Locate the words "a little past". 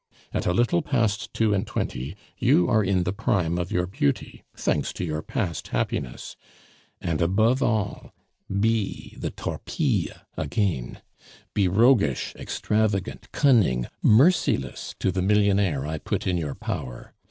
0.47-1.31